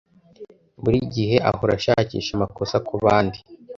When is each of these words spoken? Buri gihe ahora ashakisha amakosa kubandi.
Buri 0.81 0.97
gihe 1.13 1.35
ahora 1.49 1.73
ashakisha 1.79 2.31
amakosa 2.35 2.75
kubandi. 2.87 3.37